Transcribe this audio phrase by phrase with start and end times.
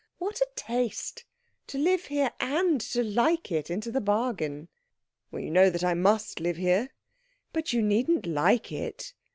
[0.17, 1.25] What a taste,
[1.67, 4.67] to live here and to like it into the bargain!"
[5.31, 6.89] "You know that I must live here."
[7.53, 9.13] "But you needn't like it."